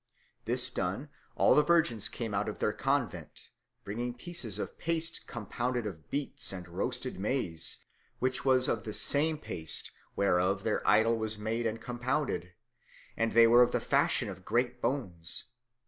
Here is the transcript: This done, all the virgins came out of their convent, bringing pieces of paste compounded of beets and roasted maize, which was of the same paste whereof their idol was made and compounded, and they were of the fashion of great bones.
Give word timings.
This 0.45 0.71
done, 0.71 1.09
all 1.35 1.53
the 1.53 1.61
virgins 1.61 2.09
came 2.09 2.33
out 2.33 2.49
of 2.49 2.57
their 2.57 2.73
convent, 2.73 3.51
bringing 3.83 4.15
pieces 4.15 4.57
of 4.57 4.75
paste 4.79 5.27
compounded 5.27 5.85
of 5.85 6.09
beets 6.09 6.51
and 6.51 6.67
roasted 6.67 7.19
maize, 7.19 7.85
which 8.17 8.43
was 8.43 8.67
of 8.67 8.83
the 8.83 8.93
same 8.93 9.37
paste 9.37 9.91
whereof 10.15 10.63
their 10.63 10.81
idol 10.87 11.19
was 11.19 11.37
made 11.37 11.67
and 11.67 11.79
compounded, 11.79 12.53
and 13.15 13.33
they 13.33 13.45
were 13.45 13.61
of 13.61 13.73
the 13.73 13.79
fashion 13.79 14.27
of 14.27 14.43
great 14.43 14.81
bones. 14.81 15.51